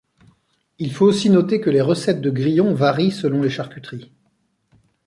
Il 0.79 0.91
faut 0.93 1.05
aussi 1.05 1.29
noter 1.29 1.61
que 1.61 1.69
les 1.69 1.79
recettes 1.79 2.21
de 2.21 2.31
grillons 2.31 2.73
varient 2.73 3.11
selon 3.11 3.39
les 3.43 3.51
charcuteries. 3.51 4.11